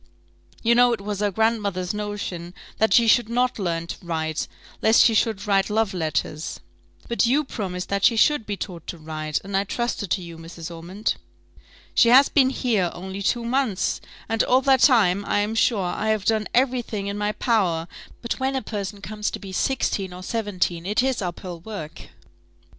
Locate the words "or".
20.13-20.23